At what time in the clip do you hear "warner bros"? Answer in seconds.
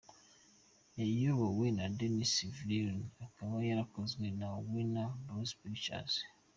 4.69-5.51